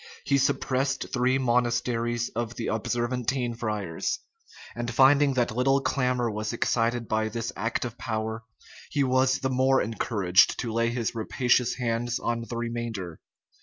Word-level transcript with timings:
He 0.25 0.39
suppressed 0.39 1.13
three 1.13 1.37
monasteries 1.37 2.29
of 2.29 2.55
the 2.55 2.69
Observantine 2.69 3.53
friars; 3.55 4.17
and 4.75 4.91
finding 4.91 5.35
that 5.35 5.55
little 5.55 5.79
clamor 5.79 6.31
was 6.31 6.51
excited 6.53 7.07
by 7.07 7.29
this 7.29 7.51
act 7.55 7.85
of 7.85 7.99
power, 7.99 8.43
he 8.89 9.03
was 9.03 9.37
the 9.41 9.51
more 9.51 9.79
encouraged 9.79 10.57
to 10.61 10.73
lay 10.73 10.89
his 10.89 11.13
rapacious 11.13 11.75
hands 11.75 12.17
on 12.17 12.45
the 12.49 12.57
remainder. 12.57 13.19